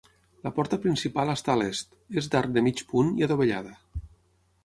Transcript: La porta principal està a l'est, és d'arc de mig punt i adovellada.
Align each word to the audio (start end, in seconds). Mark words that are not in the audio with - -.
La 0.45 0.51
porta 0.53 0.77
principal 0.85 1.33
està 1.33 1.51
a 1.55 1.57
l'est, 1.61 1.93
és 2.21 2.31
d'arc 2.35 2.57
de 2.57 2.65
mig 2.69 2.83
punt 2.95 3.11
i 3.23 3.27
adovellada. 3.27 3.77